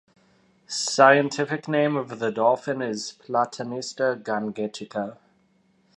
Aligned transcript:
Scientific 0.65 1.67
name 1.67 1.95
of 1.95 2.17
the 2.17 2.31
dolphin 2.31 2.81
is 2.81 3.13
Platanista 3.23 4.19
Gangetica. 4.23 5.17